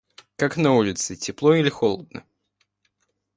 Как 0.35 0.57
на 0.57 0.73
улице 0.73 1.15
тепло 1.15 1.53
или 1.53 1.69
холодно? 1.69 2.25